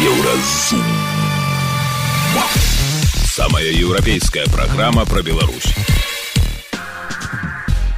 [0.00, 0.80] Еўразум.
[3.24, 5.74] Самая еўрапейская праграма пра Беларусь.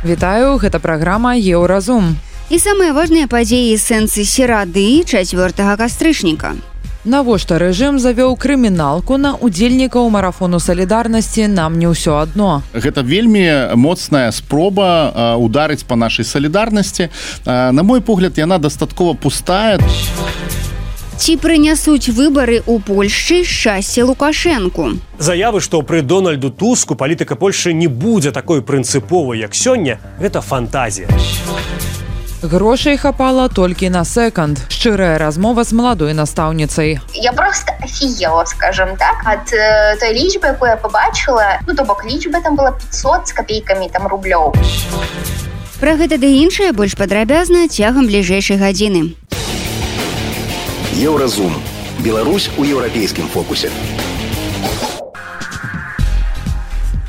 [0.04, 2.16] Вітаю, гэта праграма Еўразум.
[2.50, 6.58] І самыя важныя падзеі сэнсы серады чацвёртага кастрычніка.
[7.06, 12.66] Навошта рэжым завёў крыміналку на удзельнікаў марафону салідарнасці нам не ўсё адно.
[12.74, 17.14] Гэта вельмі моцная спроба ударыць па нашай салідарнасці.
[17.46, 19.78] На мой погляд, яна дастаткова пустая.
[21.22, 24.98] Ці прынясуць выбары ў Польшчы шчасце Лукашэнку.
[25.22, 31.06] Заявы, што пры Дональду Туску палітыка Польшы не будзе такой прынцыповай, як сёння, гэта фантазія.
[32.42, 34.58] Грошай хапала толькі на секонд.
[34.66, 36.98] Шчырая размова з маладой настаўніцай.
[37.14, 42.02] Я просто офігела, скажем так, ад э, той лічбы, якую я побачыла, ну то бок
[42.02, 44.58] лічба там была 500 з копейкамі там рублёў.
[45.78, 49.14] Пра гэта ды іншае больш падрабязна цягам бліжэйшай гадзіны.
[50.92, 51.54] Еўразум.
[52.04, 53.70] Беларусь у еўрапейскім фокусе.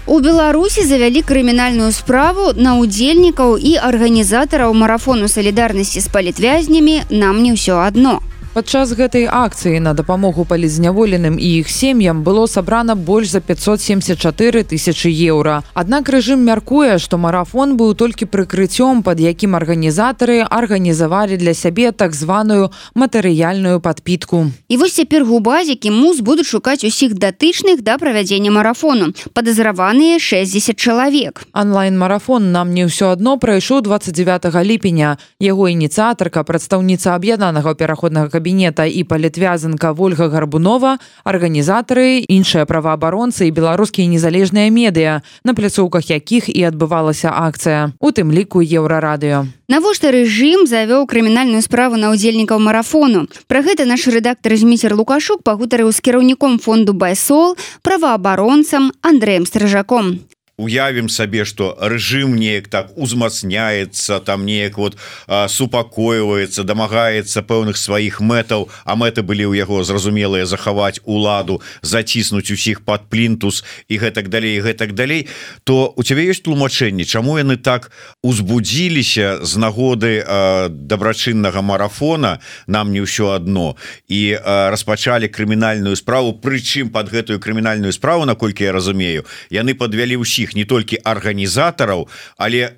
[0.05, 7.51] У Беларусі завялі крымінальную справу на ўдзельнікаў і арганізатараў марафону салідарнасці з палітвязнямі нам не
[7.51, 8.23] ўсё адно.
[8.53, 15.09] Падчас гэтай акцыі на дапамогу палізняволеным і іх сем'ям было сабрана больш за 574 тысячи
[15.09, 15.63] еўра.
[15.73, 22.13] Аднак рэжым мяркуе, што марафон быў толькі прыкрыццём, пад якім арганізатары арганізавалі для сябе так
[22.13, 24.53] званую матэрыяльную падпітку.
[24.69, 29.17] І вось цяпер губазікі мус будуць шукаць усіх датычных да правядзення марафону.
[29.33, 31.41] Падазраваныя 60 чалавек.
[31.57, 35.17] Онлайн-марафон нам не ўсё адно прайшоў 29 ліпеня.
[35.41, 44.07] Яго ініцыятарка, прадстаўніца аб'яднанага пераходнага кабінета і палітвязанка Вольга Гарбунова, арганізатары, іншыя праваабаронцы і беларускія
[44.07, 49.47] незалежныя медыа, на пляцоўках якіх і адбывалася акцыя, у тым ліку еўрарадыё.
[49.67, 53.27] Навошта рэжым завёў крымінальную справу на ўдзельнікаў марафону.
[53.47, 60.19] Пра гэта наш рэдактар зміцер Лукашук пагутарыў з кіраўніком фонду байсол, праваабаронцам Андрэем стражаком.
[60.57, 64.97] Уявім сабе что рэжым неяк так узмацняецца там неяк вот
[65.27, 72.85] супакойваецца дамагаецца пэўных сваіх мэтаў а мэты былі ў яго зразумелыя захаваць уладу заціснуць усіх
[72.85, 75.25] под плінтус і гэтак далей гэтак далей
[75.65, 77.89] то у цябе ёсць тлумачэнні чаму яны так
[78.21, 80.21] узбудзіліся з нагоды
[80.69, 82.37] дабрачыннага марафона
[82.67, 83.73] нам не ўсё одно
[84.05, 90.42] і распачалі крымінальную справу прычым под гэтую крымінальную справу наколькі я разумею яны подвялі ўсіх
[90.51, 92.75] не толькі арганізатараў але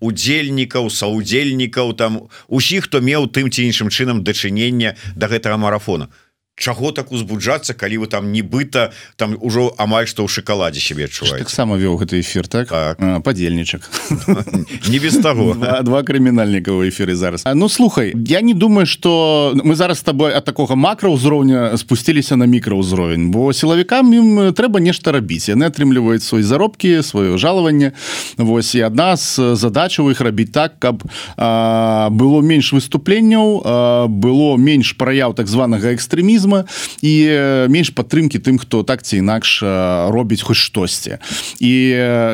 [0.00, 6.12] удзельнікаў саудзельнікаў там усіх хто меў тым ці іншым чынам дачынення до да гэтага марафона
[6.56, 8.88] Чаго так узбуджацца калі вы там нібыта
[9.20, 12.96] там ужо амаль што ў шакаладзе себе адчувае таксама вёў гэты эфир так, так.
[12.96, 13.84] падзельнічак.
[14.88, 17.44] Не без того два, два крымінальніка ў эфиры зараз.
[17.44, 22.40] А, ну слухай я не думаю что мы зараз с тобой от такога макраўзроўня спусціліся
[22.40, 25.52] на мікраўзровень бо сілавікам ім трэба нешта рабіць.
[25.52, 27.92] Яны атрымліваюць свой заробкі сваё жалаванне.
[28.40, 31.04] Вось і адна з задачаў іх рабіць так каб
[31.36, 36.64] а, было менш выступленняў а, было менш праяў так званага экстрэмізма пацыфізма
[37.02, 37.14] і
[37.68, 39.62] менш падтрымкі тым хто так ці інакш
[40.10, 41.18] робіць хоць штосьці.
[41.60, 41.72] І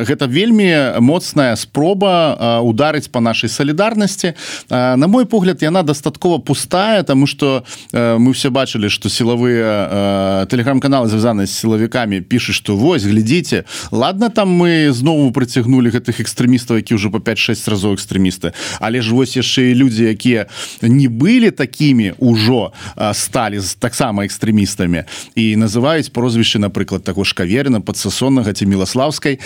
[0.07, 4.33] гэта вельмі моцная спроба ударыць по нашай салідарнасці.
[4.69, 11.45] На мой погляд яна дастаткова пустая тому что мы все бачылі что сілавыя телеграм-каналы звязаны
[11.47, 17.11] з сілавікамі піша что вось глядзіце ладно там мы знову прыцягнули гэтых экстрэмістаў які ўжо
[17.11, 20.47] по 5-6 разоў экстрэмісты але ж вось яшчэ і людзі якія
[20.81, 22.73] не былі такімі ўжо
[23.13, 25.07] сталі з таксама таксама экстрэмістамі.
[25.39, 29.39] І называюць прозвішчы напрыклад таго ж каверна падсасоннага ці міласлаўскай.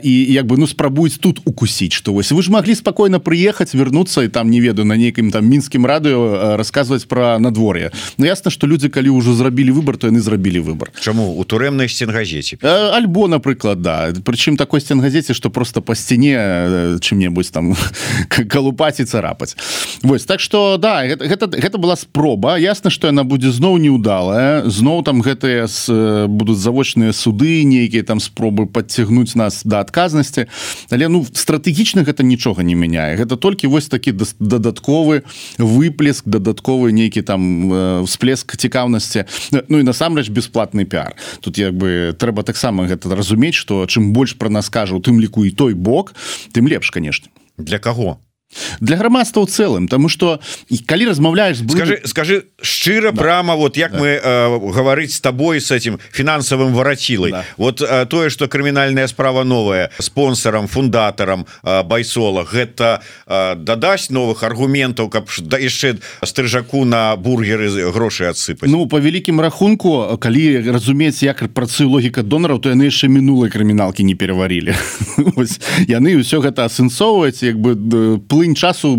[0.00, 4.24] І як бы ну спрабуюць тут укусіць што вось вы ж маглі спакойна прыехаць вернуцца
[4.24, 7.92] і там не ведаю на нейкім там мінскім радыё расказваць пра надвор'е.
[8.16, 11.36] Ну ясна што людзі калі ўжо зрабілі выбор то яны зрабілі выбор Чаму?
[11.36, 14.16] У турэмнай сценгазеце альбо напрыклад да.
[14.24, 17.76] Прычым такой сценгазеце што просто па сцяне чым-небудзь там
[18.48, 19.56] калупаць і царапаць.
[20.00, 22.56] Вось так что да гэта, гэта, гэта была спроба.
[22.56, 24.68] Ясна што яна будзе зноў зноў неудалая.
[24.70, 25.90] Зноў там гэтыя с
[26.28, 30.46] будуць завочныя суды нейкія там спробы подцягнуць нас да адказнасці.
[30.90, 33.16] Але ну стратэгічна гэта нічога не мяняе.
[33.16, 35.22] Гэта толькі вось такі дадатковы
[35.58, 39.24] выплеск дадатковы нейкі там всплеск цікаўнасці.
[39.68, 44.36] Ну і насамрэч бесплатны пиар тут як бы трэба таксама гэта разумець что чым больш
[44.38, 46.14] пра нас кажа у тым ліку і той бок
[46.52, 47.28] тым лепш конечно
[47.58, 48.18] для кого
[48.80, 51.76] для грамадства ў цэлым тому что і калі размаўляешь блин...
[51.76, 53.22] скажи скажи шчыра да.
[53.22, 53.98] прямо вот як да.
[53.98, 57.44] мы э, гаварыць с тобой с этим фінансавым варацілай да.
[57.56, 64.42] вот э, тое что крымінальная справа новая спонсорам фундатарам э, байсола гэта э, дадасць новых
[64.42, 71.22] аргументаў каб да яшчэ стрыжаку на бургеры грошы адсыпаць Ну по вялікім рахунку калі разумець
[71.22, 74.74] як працую логіка донараў то яны яшчэ мінулай крыміналкі не пераварілі
[75.88, 77.74] яны ўсё гэта асэнсоўваць як бы
[78.44, 78.92] плынь часу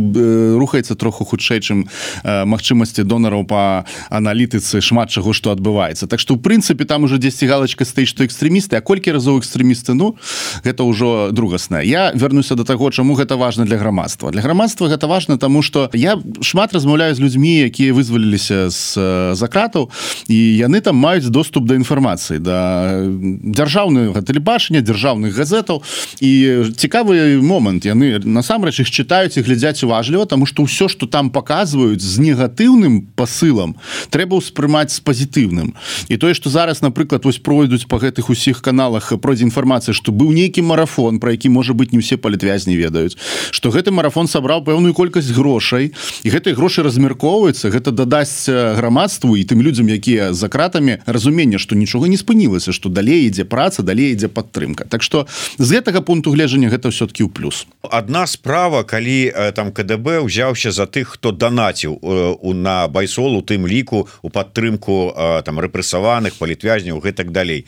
[0.57, 1.85] рухаецца троху хутчэй чым
[2.25, 6.09] магчымасці донараў по аналітыцы шмат чаго што адбываецца.
[6.09, 9.93] Так што у прынцыпе там уже 10 галочка стаіць што экстрэмісты А колькі разоў экстрэмісты?
[9.93, 10.17] Ну
[10.65, 11.85] гэта ўжо другасная.
[11.85, 14.31] Я вернуся до таго чаму гэта важна для грамадства.
[14.31, 18.97] Для грамадства гэта важно тому что я шмат размаўляю з людзьмі якія вызваліліся з
[19.37, 19.91] закратаў
[20.27, 23.05] і яны там маюць доступ да інфармацыі да
[23.45, 25.85] дзяржаўнага тэлебачання дзяржаўных газетаў.
[26.17, 27.85] І цікавы момант.
[27.85, 33.07] Яны насамрэч іх чытаюць і глядзяць уважліва тому что ўсё что там показваюць з негатыўным
[33.15, 33.75] посылам
[34.09, 35.73] трэба ўспрымаць з пазітыўным.
[36.09, 40.31] І тое что зараз напрыклад вось пройдуць по гэтых усіх каналах пройдзе інфармацыя что быў
[40.31, 43.17] нейкі марафон про які можа быть не все палітвязні ведаюць
[43.51, 45.91] что гэты марафон сабраў пэўную колькасць грошай
[46.23, 51.75] і гэтай грошы размяркоўваецца гэта дадасць грамадству і тым людзям якія за кратамі разумення что
[51.75, 54.85] нічога не спынілася что далей ідзе праца далей ідзе падтрымка.
[54.85, 55.27] Так что
[55.57, 57.65] з гэтага пункту гледжання гэта все-таки ў плюс.
[57.81, 59.14] Одна справа калі
[59.55, 61.99] там КДБ узяўся за тых хто данаціў
[62.41, 65.13] у на байсол у тым ліку у падтрымку
[65.45, 67.65] там рэпрэсаваных палітвязняў гэтак далей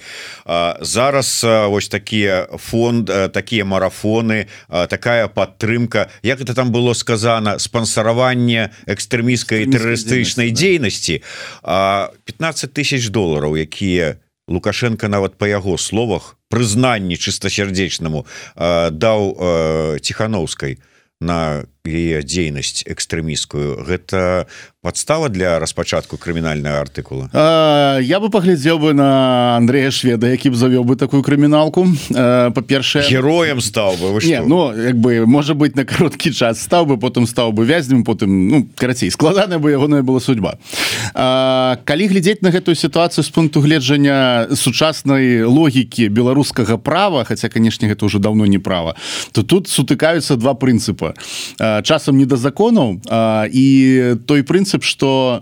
[0.81, 7.59] зараз вось такія фонд такія марафоны такая падтрымка як это там было сказано?
[7.59, 11.21] Спонсораванне экстрэміскай тэрарыстычнай дзейнасці
[11.63, 14.17] 15 тысяч долларов якія
[14.47, 18.25] лукашенко нават по яго словах прызнанні чыстасярдзечнаму
[18.91, 20.79] даў ціхановскай
[21.21, 24.47] на яе дзейнасць экстрэміскую гэта
[24.87, 27.27] подстава для распачатку крымінальная артыкула?
[27.99, 31.87] Я бы паглядзеў бы на Андрея шведа які б завёў бы такую крыміналку.
[32.13, 36.97] Па-першае героем стаў бы Не, ну як бы можа быть на кароткі час стаў бы
[36.97, 40.55] потым стаў бы вязнем потым ну карацей складаная бы ягоная была судьба.
[41.13, 47.89] А, калі глядзець на гэтую сітуацыю з пункту гледжання сучаснай логікі беларускага права хотя канешне
[47.89, 48.95] гэта уже давно не права
[49.31, 51.13] то тут сутыкаюцца два прынцыпа
[51.83, 53.01] часам не да законаў
[53.51, 53.67] і
[54.25, 55.41] той прынцып что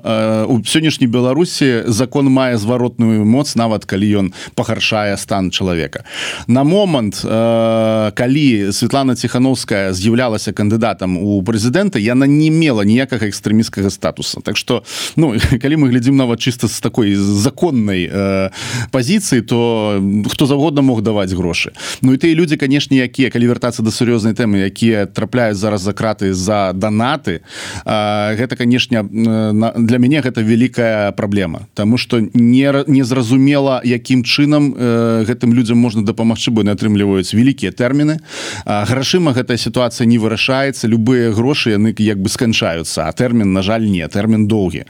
[0.49, 6.05] у сённяшняй беларусі закон мае зваротную моц нават калі ён пагаршае стан чалавека
[6.47, 14.41] на момант калі Светлана ціхановская з'яўлялася кандыдатам у прэзідэнта яна не мела ніякага экстрэміскага статуса.
[14.41, 14.83] Так что
[15.15, 18.49] ну калі мы глядзім нават чыста з такой законнай э,
[18.91, 21.73] пазіцыі то хто заўгодна мог даваць грошы.
[22.01, 25.93] Ну і тыя людзі канешне якія калі вяртацца да сур'ёзнай тэмы якія трапляюць зараз за
[25.93, 27.41] краты за данаты
[27.85, 31.67] э, гэта канешне для мяне гэта вялікая праблема.
[31.73, 37.71] Таму что не незразумела якім чынам э, гэтым людзям можна дапамагчы бо не атрымліваюць вялікія
[37.71, 38.19] тэрміны.
[38.65, 43.85] Грашыма гэтая сітуацыя не вырашаецца любыя грошы яны як бы сканчаюцца а тэрмін на жаль
[43.85, 44.85] не тэрмін доўгі.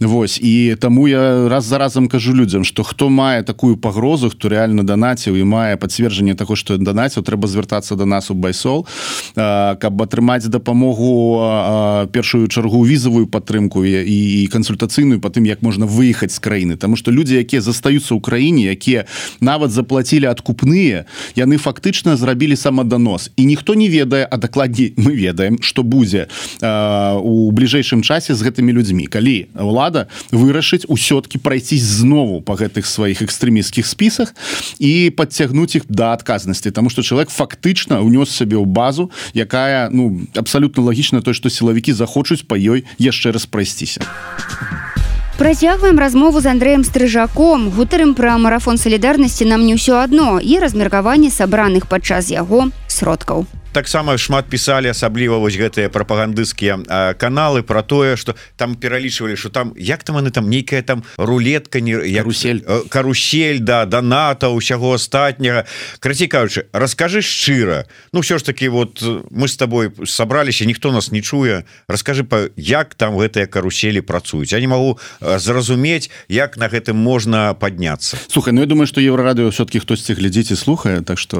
[0.00, 4.48] Вось і таму я раз за разам кажу людзям что хто мае такую пагрозу хто
[4.48, 8.86] реально данаціў і мае пацверджанне таго что данаціў трэба звяртацца до нас у байсол
[9.34, 16.40] каб атрымаць дапамогу першую чаргу візавую падтрымку і кансультацыйную по тым як можна выехаць з
[16.40, 16.76] краіны.
[16.76, 19.04] Тому что людзі якія застаюцца ў краіне якія
[19.40, 21.04] нават заплатілі адкупныя
[21.36, 26.28] яны фактычна зрабілі самаданос і ніхто не ведае а дакладней мы ведаем что будзе
[26.62, 29.06] у бліжэйшым часе з гэтымі людзьмі.
[29.06, 34.34] Калі лада вырашыць усё-кі прайсці знову по гэтых сваіх экстрэміскіх спісах
[34.78, 36.70] і подцягнуць іх да адказнасці.
[36.70, 41.90] Тому что чалавек фактычна унёс сабе ў базу якая ну абсалютна лагічна то что сілавікі
[41.90, 44.06] захочуць па ёй яшчэ раз спрасціся
[45.36, 47.68] Працягваем размову з Андреем стрыжаком.
[47.68, 53.44] Гутарым пра марафон салідарнасці нам не ўсё адно і размеркаванне сабраных падчас яго сродкаў
[53.76, 56.80] таксама шмат пісалі асабліва вось гэтыя прапагандысцкія
[57.20, 61.80] каналы про тое что там пералічвалі что там як там они там нейкая там рулетка
[61.84, 61.92] не
[62.24, 63.60] русель карусель.
[63.60, 65.66] Да даната усяго астатняга.
[66.00, 67.84] Краці кажучы расскажы шчыра.
[68.12, 71.64] Ну все ж таки вот мы с тобой сабраліся ніхто нас не чуе.
[71.88, 74.52] Расскажы па як там гэтыя каруселі працуюць.
[74.52, 79.50] Я не могу зразумець як на гэтым можна подняться Слухай Ну я думаю что еврорадыо
[79.50, 81.36] все-таки хтосьці глядзіць і слухае так что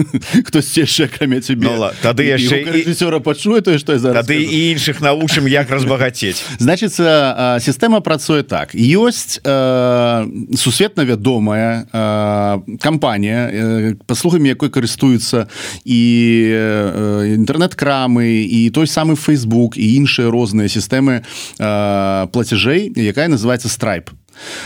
[0.46, 5.02] хтось яшчэ камець тебе Ну, тады яшчэ рэжысёра пачуе тое што зараз Тады і іншых
[5.02, 8.74] навучым як разбагацець значит сістэма працуе так.
[8.74, 15.46] Ёсць э, сусветна вядомая э, кампанія э, паслугамі якой карыстуюцца
[15.84, 16.02] і
[16.50, 24.10] э, інтэрнэт-крамы і той самы Facebook і іншыя розныя сістэмы э, плацяжэй якая называется страйп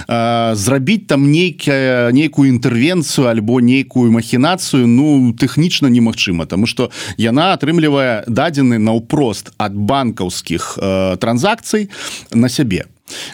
[0.08, 8.24] зрабіць там нейкая нейкую інтэрвенцыю альбо нейкую махінацыю ну тэхнічна немагчыма тому что яна атрымлівае
[8.26, 11.90] дадзены наўпрост ад банкаўскіх э, транзакцый
[12.32, 12.86] на сябе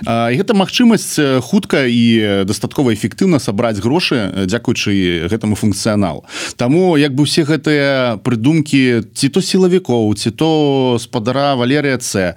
[0.05, 1.15] А, гэта магчымасць
[1.47, 9.07] хутка і дастаткова эфектыўна сабраць грошы дзякуючы гэтаму функцыяналу Таму як бы усе гэтыя прыдумкі
[9.15, 12.35] ці то сілавікоў ці то спадара Валерыя С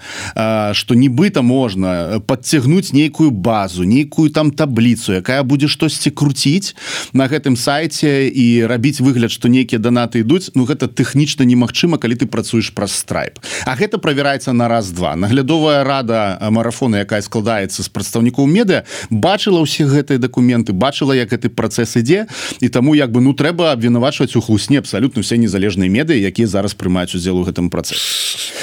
[0.77, 6.77] што нібыта можна подцягнуць нейкую базу нейкую там табліцу якая будзе штосьці круціць
[7.17, 12.13] на гэтым сайце і рабіць выгляд што нейкія данаты ідуць Ну гэта тэхнічна немагчыма калі
[12.13, 15.15] ты працуеш праз страйп А гэта правяраецца на раз-два.
[15.15, 21.50] Наглядовая рада марафона якая складаецца з прадстаўнікоў медыа бачыла ўсе гэтыя дакументы бачыла як гэты
[21.50, 22.27] працэс ідзе
[22.60, 26.75] і таму як бы ну трэба абвінавачваць у хлусне абсалютна все незалежныя медыі якія зараз
[26.75, 28.03] прымаюць удзел у гэтым працэсе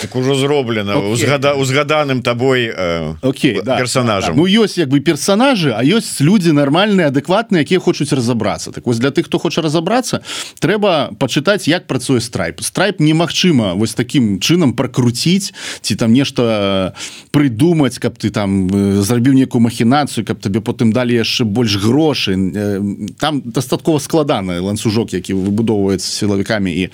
[0.03, 1.13] так ужо зроблена Окей.
[1.13, 4.41] узгада узгаданым табой э, Окей да, персонажам да, да.
[4.41, 8.99] Ну ёсць як бы персонажы а ёсць людзі нармальныя адэкватныя якія хочуць разаобрацца так вось
[8.99, 10.23] для тых хто хоча разаобрацца
[10.61, 16.95] трэба пачытаць як працуе страйп страйп немагчыма вось таким чынам пракруціць ці там нешта
[17.31, 22.37] прыдумаць каб ты там э, зрабіў некую махінацыю каб табе потым далі яшчэ больш грошы
[22.51, 22.81] Э,
[23.19, 26.89] там дастаткова складаны ланцужок які выбудоўваецца сілавікамі і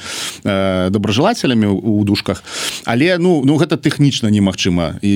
[0.44, 2.44] э, дображелателямі у душках
[2.84, 4.98] але ну ну гэта тэхнічна немагчыма.
[5.02, 5.14] І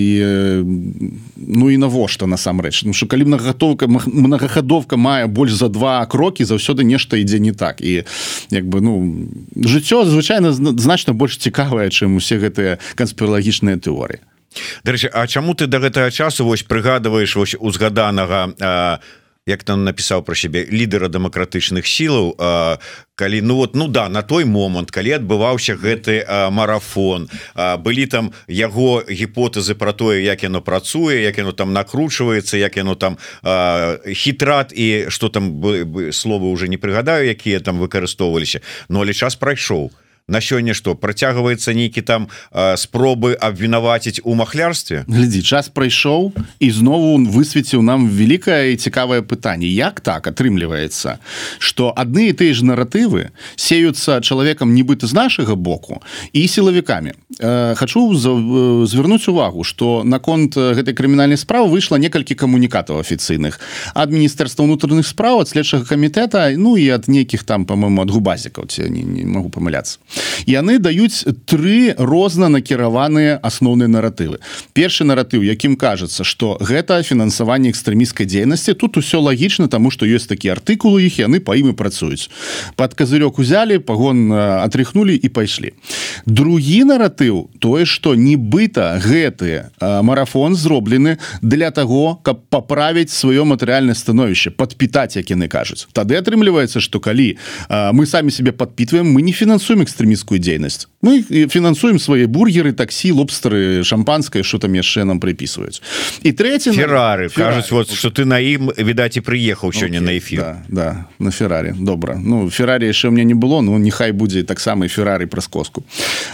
[1.37, 2.85] ну і навошта насамрэч?
[2.85, 7.81] Ну, калі многагатовка многахадовка мае больш за два крокі заўсёды нешта ідзе не так.
[7.81, 8.05] І
[8.51, 14.21] як бы ну жыццё звычайна зна- значна больш цікавае чым усе гэтыя канспіралагічныя тэорыі
[14.85, 19.01] Дарэчы А чаму ты до гэтага часу вось прыгадываеш вось узгаданага а,
[19.47, 22.79] як там напісаў про сябе лідара дэмакратычных сілаў а,
[23.15, 28.07] калі ну вот ну да на той момант калі адбываўся гэты а, марафон а, былі
[28.07, 33.19] там яго гіпотэзы про тое як яно працуе як яно там накручваецца як яно там
[33.43, 39.01] а, хітрат і что там бы- бы- словы уже не прыгадаю якія там выкарыстоўваліся но
[39.03, 39.91] але час прайшоў
[40.31, 45.05] на сёння что працягваецца нейкі там а, спробы абвінаваціць у махлярстве?
[45.11, 49.67] Глядзі час прайшоў і знову высветіў нам великкае і цікавае пытанне.
[49.67, 51.19] Як так атрымліваецца
[51.59, 55.99] что адны і тыя ж наратывы сеюцца чалавекам нібыта з нашага боку
[56.33, 57.13] і сілавікамі?
[57.41, 63.59] Э, хочу э, звярнуць увагу что наконт э, гэтай крымінальнай справы выйшла некалькі камунікатаў афіцыйных.
[63.95, 68.71] Ад міністэрства ўнутраных справ ад следчага камітэта ну і ад нейкіх там по-моему ад губазікаў
[68.71, 69.99] ці не, не могу памыляцца
[70.47, 74.39] яны даюць тры розна накіраваныя асноўныя наратывы.
[74.73, 80.27] Першы наратыў якім кажацца что гэта фінансаванне экстрэміскай дзейнасці тут усё лагічна тому что ёсць
[80.27, 82.31] такі артыкулы іх яны па ім і працуюць.
[82.77, 85.73] Под козырёк узялі пагон атряхнули і пайшлі.
[86.27, 94.51] Другі наратыў тое что нібыта гэты марафон зроблены для того каб поправіць сваё матэрыяльнае становішча
[94.51, 95.87] подпітаць як яны кажуць.
[95.93, 97.37] Тады атрымліваецца что калі
[97.69, 103.85] мы самі себе подпитываем мы не фінансуем экстрэміскую дзейнасць мы фінансуем свае бургеры таксі лобстары
[103.85, 105.81] шампанское что там яшчэ нам прыпісваюць
[106.23, 110.41] і третий Феррары кажуць вот что ты на ім відаць і прыехаў сёння на эфир.
[110.41, 111.75] да, да на феррари.
[111.79, 115.85] Добра ну феррари яшчэ у меня не было ну нехай будзе таксама феррари праз коску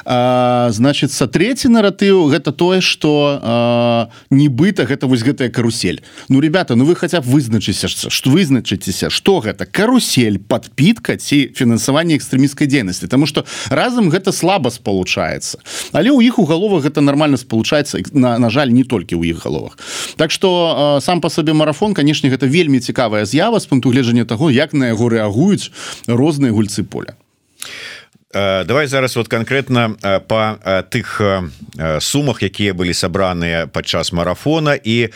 [0.04, 6.02] а, значится третий наратыў гэта тое что нібыта гэта вось гэтая карусель.
[6.28, 12.16] Ну ребята ну вы хотя б вызначыся что вызначыцеся что гэта карусель подпітка ці фінансаванне
[12.16, 15.58] экстрэміскай дзейнасці тому что разам гэта слаба спалучаецца.
[15.92, 19.44] Але у іх у галовах гэта нормально спалучаецца на, на жаль не толькі ў іх
[19.44, 19.78] галовах.
[20.16, 24.50] Так что сам по сабе марафон канешне гэта вельмі цікавая з'ява з пункту гледжання того
[24.50, 25.70] як на яго рэагуюць
[26.06, 27.14] розныя гульцы поля.
[27.14, 27.26] Э,
[28.64, 34.12] давай зараз вот конкретно э, по э, тых э, э, сумах якія былі сабраныя падчас
[34.12, 34.76] марафона.
[34.76, 35.10] Э,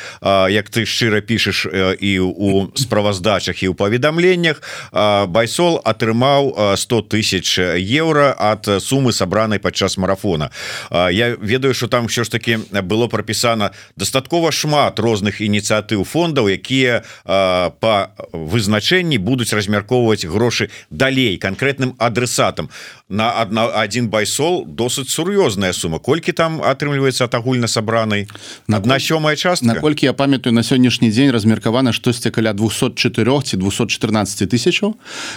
[0.50, 4.62] як ты шчыра пішаш э, і у справаздачах і ў паведамленнях
[4.92, 10.50] э, байсол атрымаў э, 100 тысяч еўра ад сумы сабранай падчас марафона.
[10.90, 16.48] Э, Я ведаю что там все ж таки было прапісана дастаткова шмат розных ініцыятыў фондаў
[16.48, 22.70] якія э, по вызначэнні будуць размяркоўваць грошы далей конкретным адресатам
[23.10, 25.98] на одна один байсол досыць сур'ёзная сума.
[25.98, 28.28] Колькі там атрымліваецца ад агульна сабранай?
[28.68, 29.66] Одна сёмая частка?
[29.66, 34.94] наколькі я памятаю на сённяшні дзень размеркавана штосьці каля 204 ці 214 тысячаў.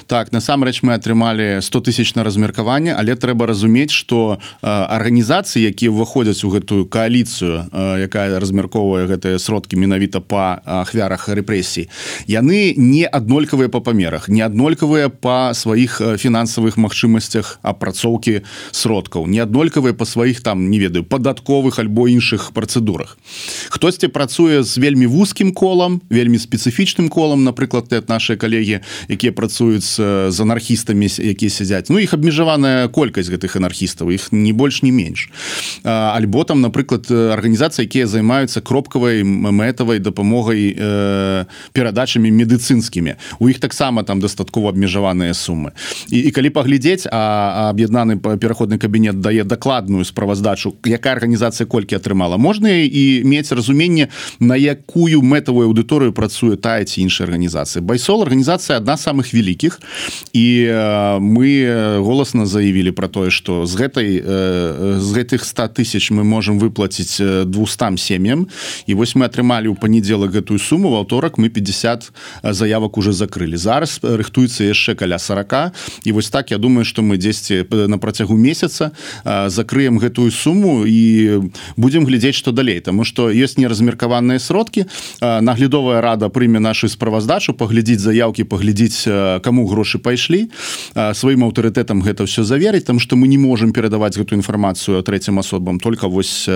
[0.07, 6.45] Так насамрэч мы атрымалі 100 тысяч на размеркаванне але трэба разумець что арганізацыі якія ўваходзяць
[6.45, 11.89] у гэтую коаліцыю якая размярковвае гэтыя сродкі менавіта по ахвярах рэпрэсій
[12.29, 19.25] яны не аднолькавыя по памерах не аднолькавыя по сваіх фінансавых магчымасцях апрацоўкі сродкаў.
[19.27, 23.17] Не аднолькавыя по сваіх там не ведаю падатковых альбо іншых працэдурах.
[23.71, 29.95] Хтосьці працуе з вельмі вузкім колам вельмі спецыфічным колам напрыклад ты наши калегі якія працуюць
[29.95, 31.89] з анархістамі якія сядзяць.
[31.89, 35.31] Ну іх абмежаваная колькасць гэтых анархістаў іх не больш не менш.
[35.83, 43.15] Альбо там напрыклад арганізацыі якія займаюцца кропкавай мэтавай дапамогай э, перадачамі медыцынскімі.
[43.39, 45.71] У іх таксама там дастаткова абмежаваныя сумы.
[46.11, 52.37] І, і калі паглядзець а аб'яднаны пераходны кабінет дае дакладную справаздачу якая арганізацыя колькі атрымала
[52.37, 58.77] можна і мець разуменне на якую мэтавую аўдыторыю працуе тая ці іншая арганізацыя байсол арганізацыя
[58.77, 59.79] адна самых вялікіх
[60.33, 60.47] і
[61.21, 61.49] мы
[62.01, 64.09] голасна заявілі про тое что з гэтай
[64.99, 68.47] з гэтых 100 тысяч мы можем выплаціць 200 сем'ям
[68.87, 72.11] і вось мы атрымалі ў панядзелак гэтую суму в аўторак мы 50
[72.43, 73.57] заявак уже закрылі.
[73.57, 77.97] Зараз рыхтуецца яшчэ каля 40 і вось так я думаю что мы 10 дзесьці на
[77.97, 78.91] працягу месяца
[79.25, 82.79] закрыем гэтую суму і будемм глядзець что далей.
[82.79, 84.85] Тому что есть неразмеркаваныя сродкі.
[85.21, 89.07] Наглядовая рада прыме нашу справаздачу паглядзець заявки паглядзець
[89.43, 90.49] кому грошы пайшлі.
[90.95, 95.79] Сваім аўтарытэтам гэта все заверыць там что мы не можем перадаваць гэту інфармацыю третьим асобам
[95.79, 96.49] только вось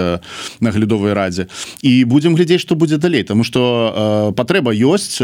[0.60, 1.48] наглядовай радзе.
[1.82, 5.20] І будемм глядзець что будзе далей тому что патрэба ёсць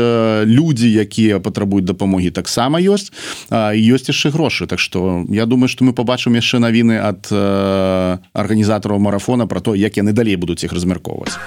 [0.46, 3.12] людзі якія патрабуюць дапамогі таксама ёсць
[3.52, 4.68] ёсць яшчэ грошы.
[4.68, 9.76] Так что я думаю что мы побачым яшчэ навіны ад э, арганізатараў марафона про то
[9.76, 11.38] як яны далей будуць іх размяркоўваць.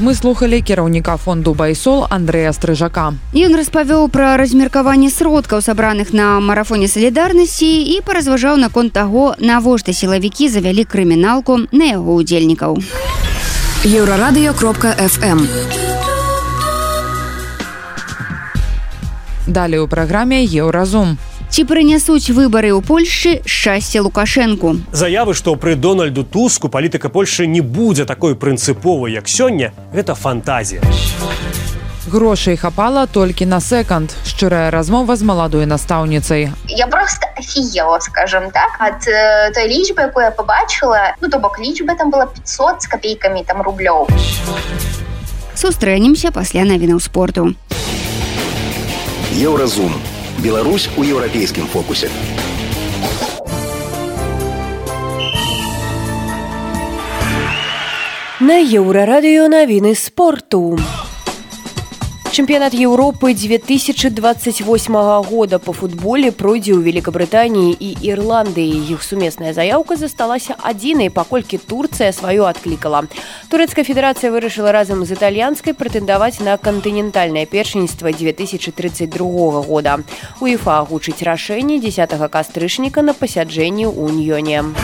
[0.00, 3.14] Мы слухали кіраўніка фонду байсол Андрея стрыжака.
[3.32, 10.48] Ён распавёў пра размеркаванне сродкаў сабраных на марафоне салідарнасці і паразважаў наконт таго навошта сілавікі
[10.48, 12.82] завялі крыміналку на яго удзельнікаў
[13.84, 15.44] еўрарадыё кропка фм
[19.46, 25.76] далее у праграме еўразум у ці прынясуць выбары ў Польшчы шчасце лукашэнку заявы што пры
[25.78, 30.82] дональду туску палітыка Польшы не будзе такой прынцыповай як сёння гэта фантазія.
[32.10, 38.74] Грошай хапала толькі на секонд шчырая размова з маладой настаўніцай я просто офігела скажем так
[38.82, 42.86] ад э, той лічбы якую я побачыла ну то бок лічба там была 500 з
[42.90, 44.10] копейкамі там рублёў
[45.54, 47.54] сустрэнемся пасля навінаў спорту.
[49.38, 49.94] Еўразум
[50.38, 52.10] Беларусь у еўрапейскім фокусе.
[58.40, 60.78] На еўрарадыё навіны спорту.
[62.34, 68.90] Чэмпіянат Еўропы 2028 года по футболе пройдзе ў Великабрытаніі і Ірландыі.
[68.90, 73.06] Іх сумесная заяўка засталася адзінай, паколькі Турцыя сваё адклікала.
[73.54, 80.02] Турэцкая федэрацыя вырашыла разам з італьянскай прэтэндаваць на кантынентальнае першынства 2032 года.
[80.42, 84.74] УЕФА агучыць рашэнне 10 кастрычніка на пасяджэнні ў Уньёне.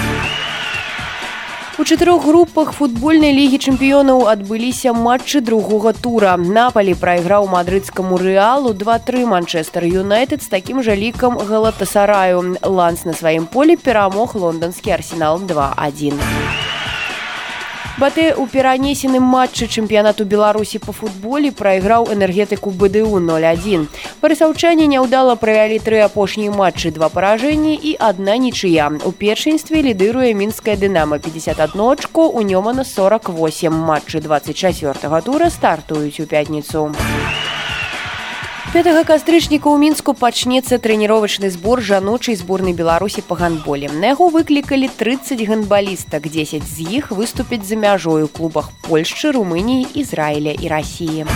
[1.80, 6.34] У чатырох групах футбольнай лігі чэмпіёнаў адбыліся матчы другога тура.
[6.36, 12.60] Напалі прайграў мадрыдскаму рэалу два-тры манчестер Юнайтед з такім жа лікам галатасараю.
[12.60, 16.79] Ланс на сваім полі перамог лонданскі арсенал 2-1.
[17.98, 23.88] Батэ ў перанесеным матчы чэмпіянату беларусі па футболе прайграў энергетыку бДУ 01
[24.22, 28.86] парысаўчане няўдала правялі тры апошнія матчы два паражэнні і адна нічыя.
[29.02, 36.26] У першынстве лідыруе мінская дынама 51 очко у нёмана 48 матчы 24 тура стартуюць у
[36.30, 36.94] пятніцу
[38.70, 43.90] у 5 кастрычніка ў мінску пачнецца трэніровачны збор жаночай зборнай беларусі па гандболе.
[43.90, 46.30] На яго выклікалі 30 гандбалістак.
[46.30, 51.26] 10 з іх выступяць за мяжою клубах польшчы румыніі ізраіля і рассіі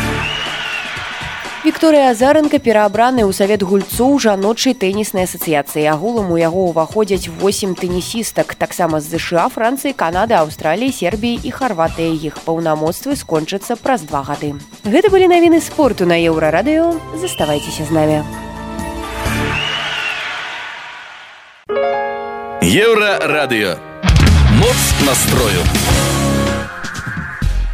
[1.65, 5.89] Вікторыя азарынка пераабраны ў савет гульцоў жаночай тэніснай асацыяцыі.
[5.89, 12.13] Агулам у яго ўваходзяць 8 тэнісістак таксама з ЗША францыі канады аўстраліі сербіі і харватыя
[12.13, 14.61] іх паўнамоцтвы скончацца праз два гады.
[14.85, 17.01] Гэта былі навіны спорту на еўрарадыё.
[17.17, 18.21] Заставайцеся з намі.
[22.61, 23.81] Еўрарадыё.
[24.61, 25.65] Моц настрою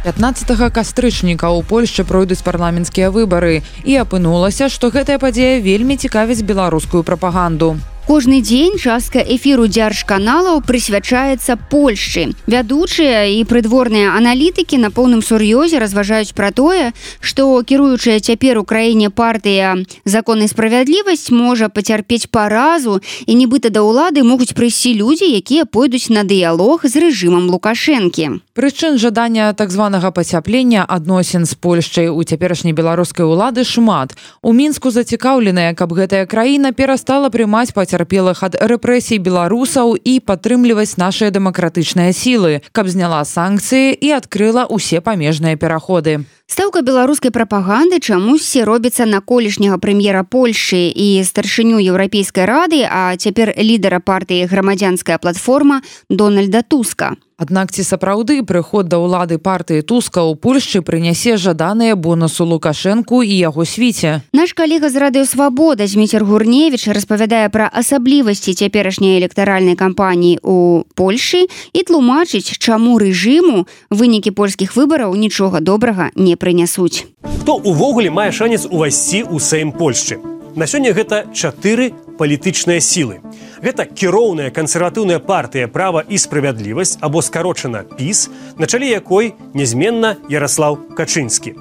[0.03, 7.05] 15 кастрычніка ў Польшчы пройдуць парламенцкія выбары і апынулася, што гэтая падзея вельмі цікавіць беларускую
[7.05, 7.77] прапаганду.
[8.07, 12.33] Кожны дзень частка эфіру дзяржканалаў прысвячаецца Польшчы.
[12.49, 19.13] Вядучыя і прыдворныя аналітыкі на поўным сур'ёзе разважаюць пра тое, што кіруючая цяпер у краіне
[19.13, 26.09] партыя законнай справядлівасць можа пацярпець паразу і нібыта да ўлады могуць прыйсці людзі, якія пойдуць
[26.09, 28.41] на дыялог з рэжымам лукашэнкі.
[28.57, 34.17] Прычын жадання так званага пацяплення адносін з Польшчай у цяперашняй беларускай улады шмат.
[34.41, 41.27] У мінску зацікаўленая, каб гэтая краіна перастала прымаць пацярпелых ад рэпрэсій беларусаў і падтрымліваць нашыя
[41.27, 46.23] дэмакратычныя сілы, каб зняла санкцыі і адкрыла ўсе памежныя пераходы.
[46.47, 53.55] Стаўка беларускай прапаганды чамусьці робіцца на колішняга прэм'ера Польшы і старшыню еўрапейскай рады, а цяпер
[53.59, 57.15] лідара партыі грамадзянская платформа Дональда Туска.
[57.41, 63.33] Аднак ці сапраўды прыход да ўлады партыі туска ў Польшчы прынясе жаданыя бонусу лукашэнку і
[63.33, 64.21] яго свіце.
[64.29, 71.81] Наш калега з радыёвабода Зміцер Гурневіч распавядае пра асаблівасці цяперашняй электаральнай кампаніі ў Польшы і
[71.81, 77.09] тлумачыць, чаму рэжыму вынікі польскіх выбараў нічога добрага не прынясуць.
[77.41, 80.21] Хто увогуле мае шанец увайсці ў сэйм Польшчы?
[80.53, 81.89] На сёння гэта чатыры
[82.21, 83.17] палітычныя сілы.
[83.61, 90.79] Гэта кіроўная кансерватыўная партыя права і справядлівасць або скарочана піс, на чале якой нязменна Ярослаў
[90.97, 91.53] Качынскі.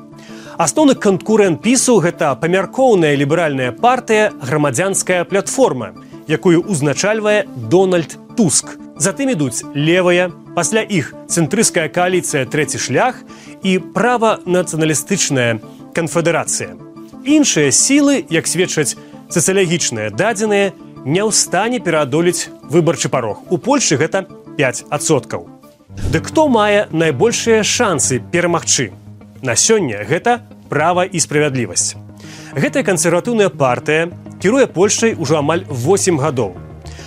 [0.57, 5.93] Асноўны канкурэнт пісу гэта памяркоўная ліберальная партыя грамадзянская платформа,
[6.25, 8.81] якую узначальвае Дональд Туск.
[8.97, 13.21] Затым ідуць левая, пасля іх цэнтрыская кааліцыя трэці шлях
[13.61, 15.61] і права нацыяналістычная
[15.93, 16.77] канфедэрацыя.
[17.25, 18.97] Іншыя сілы, як сведчаць
[19.29, 20.73] сацыялагічныя дадзеныя,
[21.05, 23.41] не ў стане пераадолець выбарчы парог.
[23.51, 24.27] У Польшы гэта
[24.59, 25.49] 5соткаў.
[26.13, 28.93] Дык хто мае найбольшыя шансы перамагчы?
[29.43, 31.97] На сёння гэта права і справядлівасць.
[32.53, 34.11] Гэтая кансерватыўная партыя
[34.43, 36.55] кіруе Польшай ужо амаль 8 гадоў.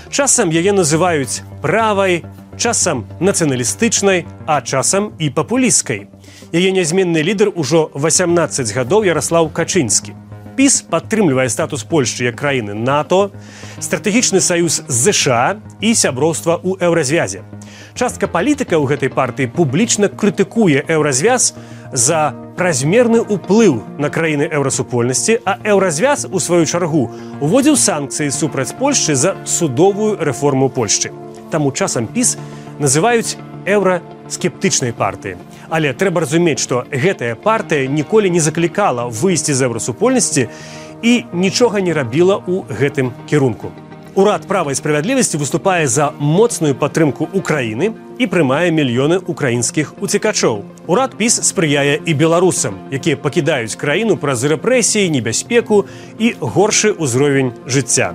[0.09, 2.25] Часам яе называюць правай,
[2.57, 6.09] часам нацыяналістычнай, а часам і папулісткай.
[6.53, 10.13] Яе нязменны лідар ужо 18 гадоў Ярослаў Качынскі
[10.55, 13.31] піс падтрымлівае статус польшчы як краіны нато
[13.79, 17.41] стратэгічны саюз ЗША і сяброўства ў еўразвязе.
[17.93, 21.53] Частка палітыка ў гэтай партыі публічна крытыкуе еўразвяз
[21.93, 27.09] за празмерны ўплыў на краіны еўрасупольнасці а еўразвяз у сваю чаргу
[27.41, 31.13] уводзіў санкцыі супраць польшчы за судовую рэформу польшчы.
[31.49, 32.37] Таму часам піс
[32.79, 33.37] называюць
[34.23, 35.35] еўраскептычнай партыі
[35.69, 40.47] Але трэба разумець, што гэтая партыя ніколі не заклікала выйсці з еўрасупольнасці
[41.01, 43.71] і нічога не рабіла ў гэтым кірунку.
[44.15, 50.61] Урад правай справядлівасці выступае за моцную падтрымку Украіны і прымае мільёны украінскіх уцікачоў.
[50.85, 58.13] Урад піс спрыяе і беларусам, якія пакідаюць краіну праз рэпрэсіі, небяспеку і горшы ўзровень жыцця.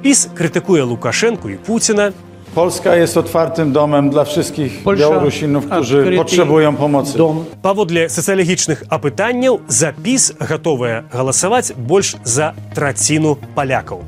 [0.00, 2.16] Піс крытыкуе Лукашэнку і Пуціна,
[2.54, 7.18] Polska jest otwartym domem dla wszystkich Polsza Białorusinów, którzy odkryty potrzebują pomocy.
[7.18, 14.04] Дом Паводле сацыялагічных апытанняў запіс гатовыя галасаваць больш за траціну палякаў.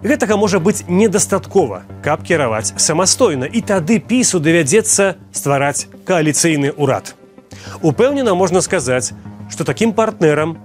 [0.00, 7.12] Гэтага можа быць недастаткова, каб кіраваць самастойна і тады пісу давядзецца ствараць кааліцыйны ўрад.
[7.82, 9.12] Упэўнена можна сказаць,
[9.52, 10.56] што такім партнерам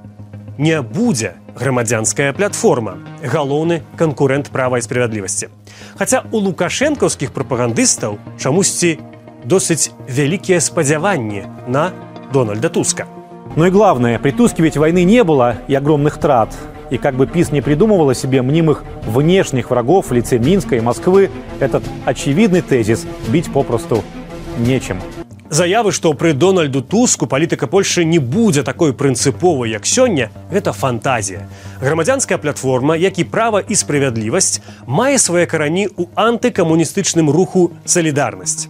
[0.57, 5.49] не будзе грамадзянская платформа, галоўны канкурэнт права і справядлівасці.
[5.97, 8.97] Хаця у лукашэнкаўскіх прапагандыстаў чамусьці
[9.45, 11.91] досыць вялікія спадзяванні на
[12.33, 13.05] Дональда Туска.
[13.55, 16.49] Но и главное, при Туске ведь войны не было и огромных трат.
[16.89, 21.29] И как бы ПИС не придумывала себе мнимых внешних врагов в лице Минска и Москвы,
[21.59, 24.03] этот очевидный тезис бить попросту
[24.57, 24.99] нечем.
[25.53, 31.47] Заявы, што пры Дональду Туску палітыка Польшы не будзе такой прынцыповай, як сёння, гэта фантазія.
[31.79, 38.65] Грамадзянская платформа, як і права і справядлівасць, мае свае карані ў антыкамуністычным руху салідарнасць.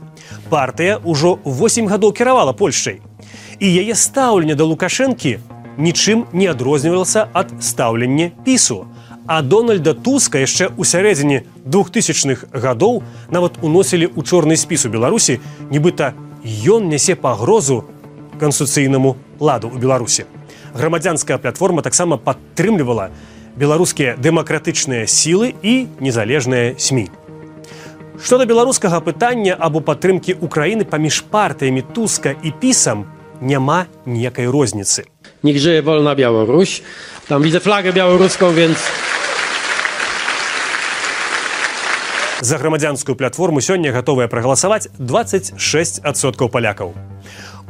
[0.52, 3.00] Партыя ўжо 8 гадоў кіравала Польшчай.
[3.64, 5.40] І яе стаўленне да Лукашэнкі
[5.80, 8.92] нічым не адрознівалася ад стаўлення пісу.
[9.26, 15.40] А Дональда Туска яшчэ ў сярэдзіне двухтысячных гадоў нават уносілі ў чорны спіс у Беларусі,
[15.72, 16.12] нібыта
[16.44, 17.84] ён нясе пагрозу
[18.40, 20.28] канституцыйнаму ладу ў беларусі.
[20.74, 23.10] Грамадзянская платформа таксама падтрымлівала
[23.56, 27.08] беларускія дэмакратычныя сілы і незалежныя сМ
[28.24, 33.06] што да беларускага пытання або падтрымкі украіны паміж партыямі туска і пісам
[33.42, 35.04] няма ніякай розніцы.
[35.44, 36.82] Niech żyje wolna Białoruś.
[37.28, 38.78] Tam widzę flagę białoruską, więc
[42.44, 46.92] За грамадзянскую платформу сёння гатовыя прагаласаваць 26соткаў палякаў.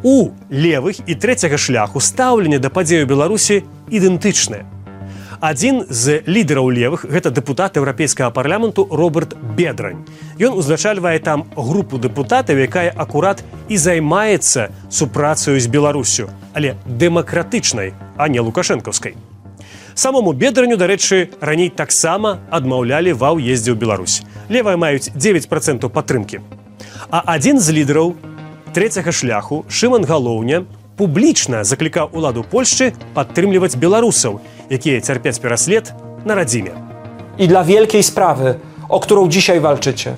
[0.02, 3.62] У левых і трэцяга шляху стаўленне да падзею Беларусі
[3.94, 4.66] ідэнтычнае.
[5.44, 10.00] адзін з лідараў левых гэта дэпутат еўрапейскага парламенту роберт бедрань
[10.40, 18.32] ён узначальвае там групу дэпутатаў якая акурат і займаецца супрацаю з беларусю але дэмакратычнай а
[18.32, 19.20] не лукашэнкаўскай
[19.96, 26.42] самому бедранню дарэчы раней таксама адмаўлялі ва ўездзе ў Беларусь левая маюць 9 процентаў падтрымкі
[27.10, 28.16] а адзін з лідараў
[28.74, 30.66] трэцяга шляху шыман галоўня
[30.98, 35.94] публічна заклікаў уладу Польшчы падтрымліваць беларусаў, якія цярпяць пераслед
[36.26, 36.74] на радзіме.
[37.38, 40.18] І для вялікай справы, о którą dzisiaj walczycie.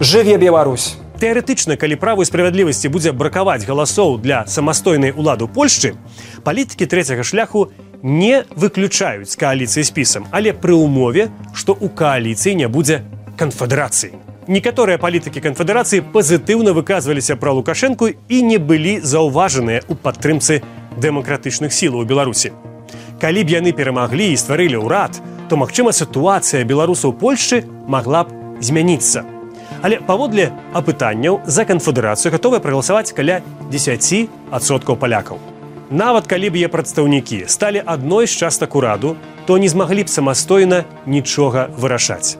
[0.00, 0.96] Жыве Беларусь.
[1.20, 5.94] Тэарэтычна, калі праву справядлівасці будзе бракаваць галасоў для самастойнай уладу Польшчы,
[6.42, 7.70] палітыкі трэцяга шляху
[8.02, 13.02] не выключаюць кааліцыі спісам, але пры ўмове, што ў кааліцыі не будзе
[13.36, 20.58] канфедэрацыі некаторыя палітыкі канфедэрацыі пазітыўна выказваліся пра лукашэнку і не былі заўважаныя ў падтрымцы
[20.98, 22.50] дэмакратычных сілаў у беларусі.
[23.22, 29.22] Калі б яны перамаглі і стварылі ўрад то магчыма сітуацыя беларусаў польшчы магла б змяніцца.
[29.86, 35.38] Але паводле апытанняў за канфедэрацыю гатовыя прагаласаваць каля 10соткаў палякаў
[35.90, 40.84] нават калі б е прадстаўнікі сталі адной з частак ураду то не змаглі б самастойна
[41.06, 42.38] нічога вырашаць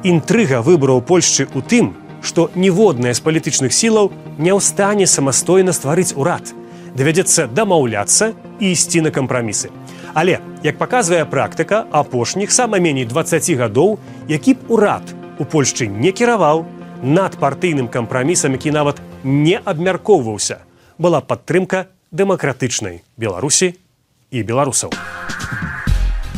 [0.00, 1.92] Інтрыга выбараў Польшчы ў тым,
[2.24, 4.08] што ніводная з палітычных сілаў
[4.40, 6.56] не ў стане самастойна стварыць урад.
[6.96, 9.68] Давядзецца дамаўляцца і ісці на кампрамісы.
[10.16, 15.04] Але, як паказвае практыка апошніх сама меней 20 гадоў, які б урад
[15.36, 16.64] у Польшчы не кіраваў
[17.04, 20.64] над партыйным кампрамісам, які нават не абмяркоўваўся,
[20.96, 23.74] была падтрымка дэмакратычнай Беларусі
[24.30, 24.90] і беларусаў.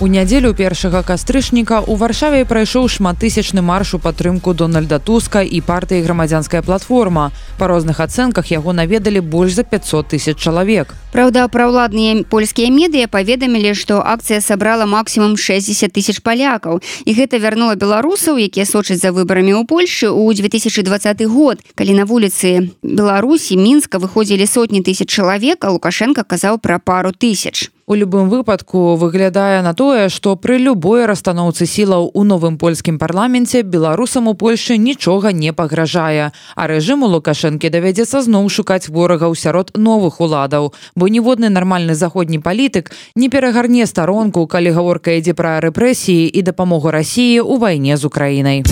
[0.02, 6.02] У нядзелю першага кастрычніка ў варшаве прайшоў шматтысячны марш у падтрымку дональда туска і партыі
[6.02, 10.90] грамадзянская платформа па розных ацэнках яго наведалі больш за 500 тысяч чалавек.
[11.14, 16.82] Праўда праўладныя польскія медыа паведамілі што акцыя сабрала максімум 60 тысяч палякаў.
[17.06, 21.62] І гэта вярнула беларусаў якія сочаць за выбарамі ў Польшы ў 2020 год.
[21.78, 27.94] Калі на вуліцы беларусі мінска выходзілі сотні тысяч чалавек лукашенко казаў пра пару тысяч У
[27.94, 34.28] любым выпадку выглядае на тое, што пры любой расстаноўцы сілаў у новым польскім парламенце беларусам
[34.28, 36.30] у Польшы нічога не пагражае.
[36.54, 42.92] А рэжыму Лукашэнкі давядзецца зноў шукаць ворагаў сярод новых уладаў, бо ніводны нармальны заходні палітык
[43.16, 48.62] не перагарне старонку, калі гаворка ідзе пра рэпрэсіі і дапамогу рассіі ў вайне з украінай.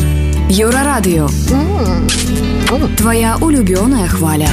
[0.50, 1.26] Еўрарадыё.
[2.96, 4.48] Твая улюбёная хваля.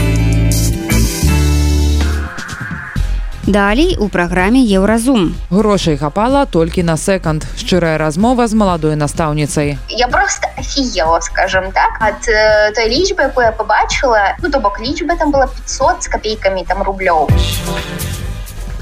[3.47, 5.33] Далей у праграме еўразум.
[5.49, 7.45] Грошай хапала толькі на секанд.
[7.55, 9.77] Шчырая размова з маладой настаўніцай.
[9.87, 14.81] Я просто офігела, скажем так, ад э, той лічбы, якую я побачыла, ну то бок
[14.81, 17.31] лічба там была 500 з копейкамі там рублёў.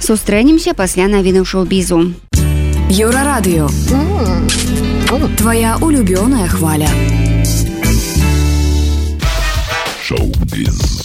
[0.01, 2.17] Сустрэнемся пасля навіну шоу-бізу.
[2.89, 3.69] Еўрарадыё.
[5.37, 6.89] Твая улюбёная хваля.
[10.01, 11.04] Шоу-біз.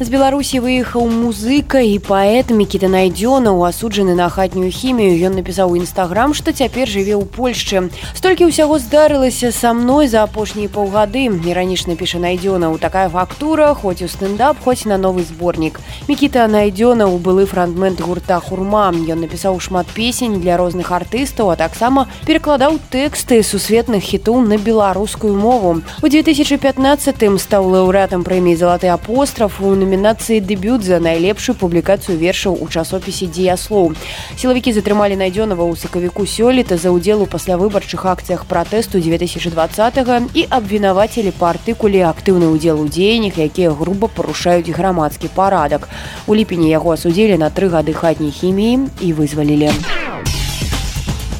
[0.00, 5.76] з беларусі выехаў музыка і паэт мікіта найдзёна асуджаны на хатнюю хімію ён напісаў у
[5.76, 12.00] нстаграм што цяпер жыве ў польшчы столькі ўсяго здарылася са мной за апошнія паўгады іранічна
[12.00, 15.76] піша найдзёна у такая фактура хоць у стендап хоць на новы зборнік
[16.08, 21.60] мікіта найдзёна у былы фрагмент гурта хурма ён напісаў шмат песень для розных артыстаў а
[21.60, 25.82] таксама перакладаў тэксты сусветных хітоў на беларускую мову.
[26.00, 32.68] У 2015 стаў лаўрэатам прэміі залаты апостраф у номінацыі дэбют за найлепшую публікацыю вершаў у
[32.70, 33.98] часопісе дзеяслоў.
[34.38, 41.34] Сілавікі затрымалі найдзёнава ў сакавіку сёлета за ўдзел у паслявыбарчых акцыях пратэсту 2020 і абвінавацілі
[41.34, 45.90] па артыкуле актыўны ўдзел у дзеяннях, якія груба парушаюць грамадскі парадак.
[46.30, 49.74] У ліпені яго асудзілі на тры гады хатняй хіміі і вызвалілі.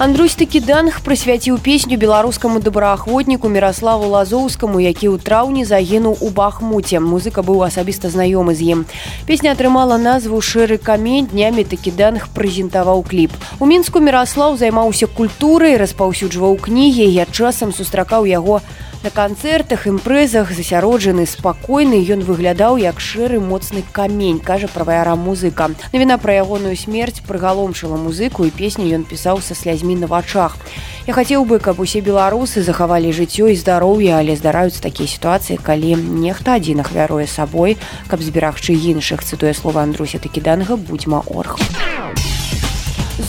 [0.00, 7.44] Андрусь Такіданг прысвяціў песню беларускаму добраахвотніку міраславу лазоўскаму які ў траўні загінуў у бахмуце музыка
[7.44, 8.80] быў асабіста знаёмы з ім.
[9.28, 13.36] Песня атрымала назву шэры камень днямі такіданг прэзентаваў кліп.
[13.60, 18.64] У мінску міраслаў займаўся культурай распаўсюджваў кнігі я часам сустракаў яго
[19.02, 25.70] на канцэртах імпрэзах засяроджаны спакойны ён выглядаў як шэры моцны камень кажа праваяра музыка.
[25.92, 30.58] Навіна пра ягоную смерць прыгаломшыла музыку і песню ён пісаў са слязьмі на вачах.
[31.08, 35.96] Я хацеў бы каб усе беларусы захавалі жыццё і здароўе але здараюцца такія сітуацыі калі
[35.96, 39.24] нехта адзін ахвяруе сабой каб зберагчы іншых.
[39.24, 41.56] Цытуе слова андруся такі данга будзьма орх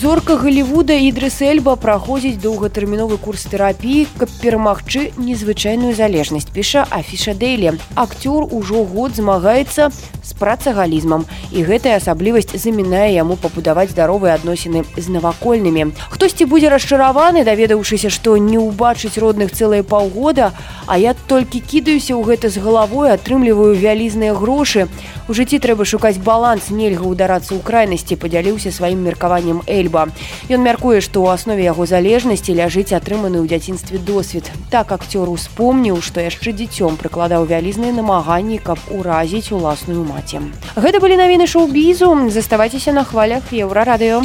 [0.02, 7.78] зорка Голлівуда Ідрыс Эльба праходзіць доўгатэрміновы курс тэрапіі, каб перамагчы незвычайную залежнасць, піша Афіша Дэйлі.
[7.94, 9.94] Акцёр ужо год змагаецца
[10.26, 15.94] з працагалізмам і гэтая асаблівасць замінае яму пабудаваць здаровыя адносіны з навакольнымі.
[16.10, 20.50] Хтосьці будзе расчараваны, даведаўшыся, што не ўбачыць родных цэлыя паўгода,
[20.90, 24.90] а я толькі кідаюся ў гэта з галавой, атрымліваю вялізныя грошы.
[25.30, 29.91] У жыцці трэба шукаць баланс, нельга ўдарацца ў крайнасці, падзяліўся сваім меркаваннем Эльба.
[29.92, 34.48] Ён мяркуе, што ў аснове яго залежнасці ляжыць атрыманы ў дзяцінстве досвед.
[34.72, 40.42] Так акцёр успомніў, што яшчэ дзіцём прыкладаў вялізныя намаганні, каб уразіць уласную маці.
[40.80, 44.24] Гэта былі навіны шоу-бізу, заставайцеся на хвалях еўрарадыё.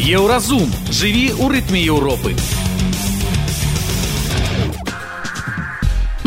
[0.00, 2.59] Еўразум жыві ў рытме Еўропы.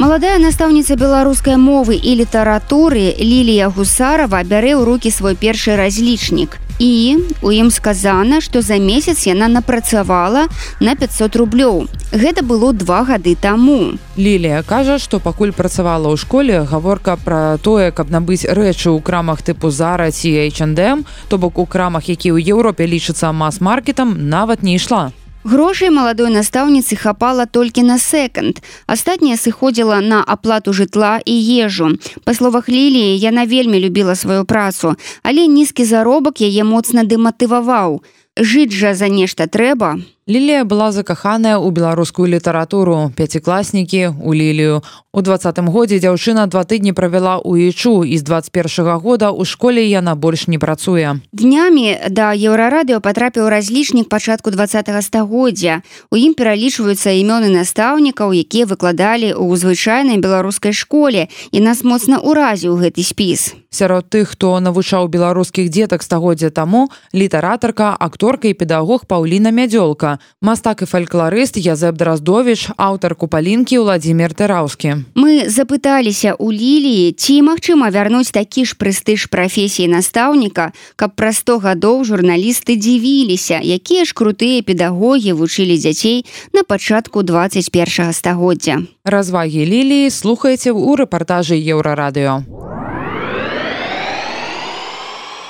[0.04, 6.60] Маладая настаўніца беларускай мовы і літаратуры Лілія Гусарова бярэ ў рукі свой першы разлічнік.
[6.84, 10.52] І у ім сказана, што за месяц яна напрацавала
[10.84, 11.88] на 500 рублёў.
[12.12, 13.96] Гэта было два гады таму.
[14.20, 19.40] Лілія кажа, што пакуль працавала ў школе, гаворка пра тое, каб набыць рэчы ў крамах
[19.40, 24.76] тыпу Зара ці H&M, то бок у крамах, які ў Еўропе лічыцца мас-маркетам, нават не
[24.76, 25.16] ішла.
[25.44, 28.64] Грошай маладой настаўніцы хапала толькі на секонд.
[28.88, 32.00] Астатняе сыходзіла на аплату жытла і ежу.
[32.24, 38.00] Па словах ліліі яна вельмі любіла сваю працу, але нізкі заробак яе моцна дэматываваў.
[38.40, 43.12] Жыць жа за нешта трэба, Лілія была закаханая ў беларускую літаратуру.
[43.12, 44.80] Пяцікласнікі у лілію.
[45.12, 48.08] У двадцатым годзе дзяўчына два тыдні правяла ў ічу.
[48.08, 51.20] І з 21 года ў школе яна больш не працуе.
[51.36, 55.84] Днямі да еўрарадыо патрапіў разлічнік пачатку два стагоддзя.
[56.08, 61.28] У ім пералічваюцца імёны настаўнікаў якія выкладалі ў звычайнай беларускай школе.
[61.52, 63.60] І нас моцна ўразіў гэты спіс.
[63.74, 70.84] Сярод тых хто навучаў беларускіх дзетак стагоддзя таму літаратарка акторка і педагог паўліна мядзёлка мастак
[70.84, 75.08] і фальклорыст Язэб Драздович, аўтар купалінкі Владзімир Тэраўскі.
[75.16, 81.60] Мы запыталіся ў ліліі, ці магчыма вярнуць такі ж прэстыж прафесіі настаўніка, каб пра 100
[81.64, 88.84] гадоў журналісты дзівіліся, якія ж крутыя педагогі вучылі дзяцей на пачатку 21 стагоддзя.
[89.06, 92.44] Развагі ліліі слухайце ў рэпартажы еўрарадыё.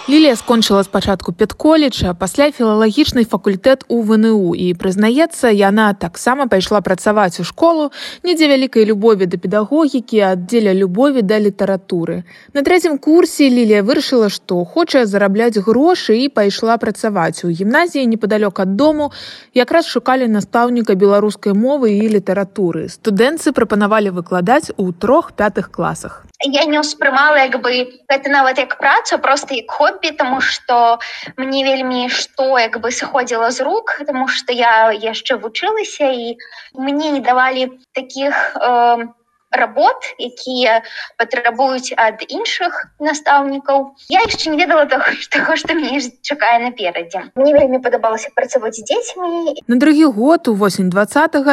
[0.09, 7.39] Лілія скончыла спачатку педколеджа, пасля філалагічны факультэт у ВНУ і прызнаецца, яна таксама пайшла працаваць
[7.39, 7.87] у школу
[8.19, 12.27] недзе вялікай любові да педагогікі, аддзеля любові да літаратуры.
[12.51, 18.59] На трэцім курсе Лілія вырашыла, што хоча зарабляць грошы і пайшла працаваць у гімназіі непадалёк
[18.59, 19.15] ад дому,
[19.55, 22.91] якраз шукалі настаўніка беларускай мовы і літаратуры.
[22.91, 28.77] Студэнцы прапанавалі выкладаць у трох пятых класах я не ўспрымала як бы гэта нават як
[28.79, 30.99] працу просто як хобі тому что
[31.37, 36.37] мне вельмі што як бы сыходзіла з рук тому что я яшчэ вучылася і
[36.73, 39.07] мне не давалі таких э,
[39.53, 40.81] работ якія
[41.17, 43.95] патрабуюць ад іншых настаўнікаў.
[44.09, 47.29] Я яшчэ не ведала того таго што мне чакае наперадзе.
[47.35, 49.55] Мне вельмі падабалася працаваць дзецьмі.
[49.67, 51.05] На другі год у восень два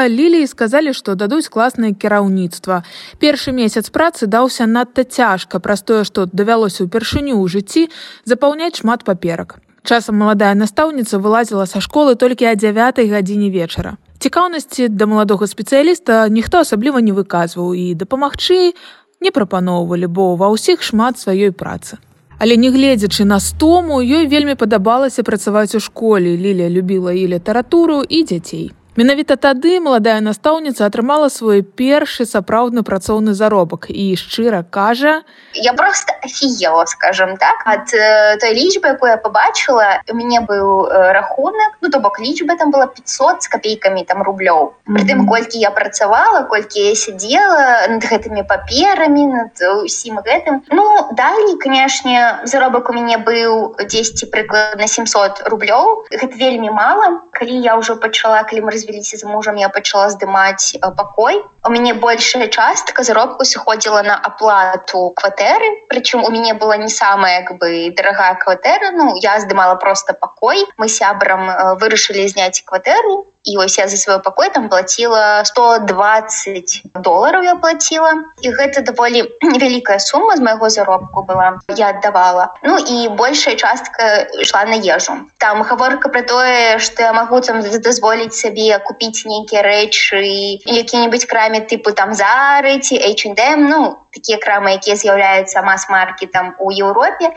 [0.09, 2.83] ліліі сказалі што дадуць класнае кіраўніцтва.
[3.21, 5.61] Першы месяц працы даўся надта цяжка.
[5.61, 7.89] Праз тое што давялося ўпершыню ў жыцці
[8.25, 9.61] запаўняць шмат паперак.
[9.85, 16.29] Часам маладая настаўніца вылазіла са школы толькі о 9 гадзіне вечара цікаўнасці да маладога спецыяліста
[16.29, 18.77] ніхто асабліва не выказваў і дапамагчы
[19.21, 21.97] не прапаноўвалі бо ва ўсіх шмат сваёй працы.
[22.41, 26.37] Але не гледзячы на стому ёй вельмі падабалася працаваць у школе.
[26.37, 33.33] Ліля любіла і літаратуру і дзяцей Менавіта тады маладая настаўніца атрымала свой першы сапраўдны працоўны
[33.33, 35.23] заробак і шчыра кажа
[35.55, 40.05] я просто офігела скажем так ад э, той лічбы якую я побачыла.
[40.05, 44.23] У мяне быў э, рахунак ну то бок лічба там была 500 з копейкамі там
[44.23, 44.77] рублёў.
[44.85, 50.61] При тым колькі я працавала колькі я сидела над гэтымі паперамі над усім гэтым.
[50.69, 56.05] Ну далей канешне заробак у мяне быў 10 прыкладна 700 рублёў.
[56.13, 57.25] Гэта вельмі мала.
[57.33, 61.95] Калі я ўжо пачала калі мы развяліся з мужам я пачала здымаць пакой у мяне
[61.95, 67.95] большая частка заробку сыходзіла на аплату кватэры прычым у мяне была не самая як бы
[67.97, 73.97] дарагая кватэра ну я здымала просто пакой мы сябрам вырашылі зняць кватэру ось я за
[73.97, 78.13] свой пакой там платила 120 долларов я платила.
[78.41, 81.59] І гэта даволі невялікая сума з майго заробку была.
[81.69, 85.13] Я аддавала ну і большая частка ішла на ежу.
[85.39, 90.25] Там гаворка про тое что я могу там дазволіць сабе купіць нейкія рэчы
[90.65, 97.31] які-нибудь край брендамі типу там ці H&M, ну такія крамы, якія з'яўляюцца мас-маркетам у Еўропе,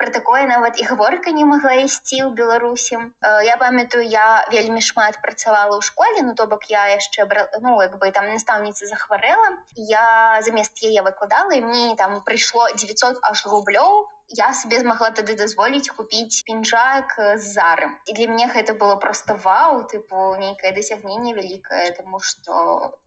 [0.00, 2.96] про такое нават і гаворка не могла ісці ў беларусі
[3.44, 7.28] я памятаю я вельмі шмат працавала ў школе ну то бок я яшчэ
[7.60, 9.66] ну як бы там настаўніца захварэла.
[9.76, 15.34] Я замест яе выкладала і мне там прыйшло 900 аж рублёў я себе змагла тады
[15.34, 21.34] дазволіць купіць пінжак з зарым і для мяне гэта было просто вау тыпу нейкае дасягненне
[21.34, 23.00] вялікае тому что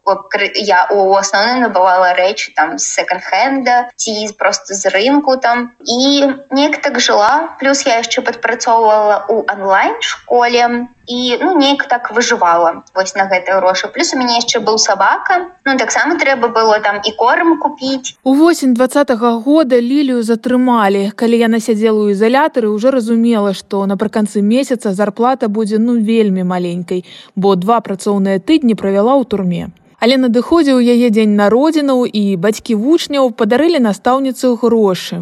[0.55, 5.71] я у асноўным набывала рэчы там секонд-хенда ці просто з рынку там.
[5.79, 12.11] І неяк так жыла плюс я яшчэ падпрацоўвала у онлайн школе і ну неяк так
[12.11, 13.87] выжывала вось на гэты грошы.
[13.87, 15.51] Плюс у мяне яшчэ быў сабака.
[15.65, 18.15] Ну таксама трэба было там і корм купіць.
[18.23, 21.11] У восень двадцатого года лілію затрымалі.
[21.15, 27.05] Калі яна сядзела ў ізалятары уже разумела што напрыканцы месяца зарплата будзе ну вельмі маленькай
[27.35, 29.71] бо два працоўныя тыдні правяла ў турме
[30.03, 35.19] Але надыходзіў яе дзень народзінаў і бацькі вучняў падарылі настаўніцу грошы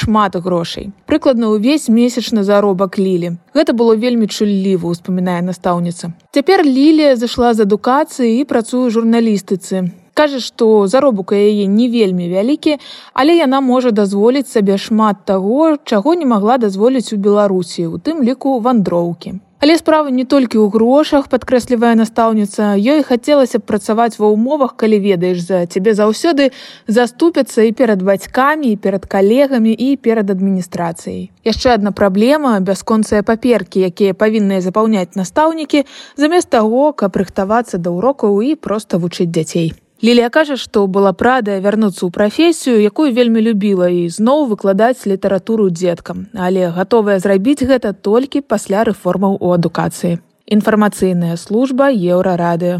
[0.00, 0.90] шмат грошай.
[1.08, 3.30] Прыкладна ўвесь месячны заробак лілі.
[3.56, 6.12] Гэта было вельмі чулліва успамінае настаўніца.
[6.36, 9.88] Цяпер лілія зайшла з адукацыі і працую журналістыцы.
[10.12, 12.76] Кажа што заробак яе не вельмі вялікі
[13.16, 18.20] але яна можа дазволіць сабе шмат таго чаго не магла дазволіць у беларусі у тым
[18.28, 22.78] ліку вандроўкі Але справа не толькі ў грошах падкрэслівая настаўніца.
[22.78, 26.54] Ёй хацелася б працаваць ва ўмовах калі ведаеш за цябе заўсёды
[26.86, 31.34] заступяцца і перад бацькамі і перад калегамі і перад адміністрацыяй.
[31.42, 35.82] Яшчэ адна праблема бясконцыя паперкі якія павінныя запаўняць настаўнікі
[36.14, 41.58] замест таго каб рыхтавацца да урокаў і проста вучыць дзяцей Лілія кажа, што была прадая
[41.58, 47.90] вярнуцца ў прафесію, якую вельмі любіла і зноў выкладаць літаратуру дзеткам, але гатовая зрабіць гэта
[47.98, 50.22] толькі пасля рэформаў у адукацыі.
[50.46, 52.78] Інфармацыйная служба еўрарадыё.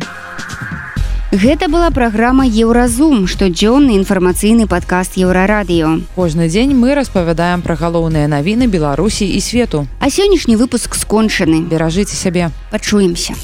[1.34, 6.06] Гэта была праграма Еўразум, штодзённы інфармацыйны падкаст еўрарадыё.
[6.14, 9.84] Кожны дзень мы распавядаем пра галоўныя навіны Беларусі і свету.
[10.00, 11.66] А сённяшні выпуск скончаны.
[11.66, 12.48] Беражыце сябе.
[12.70, 13.34] Пачуемся.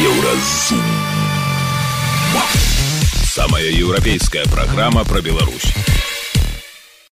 [0.00, 0.82] Еўразум.
[3.24, 5.72] Самая европейская программа про Беларусь.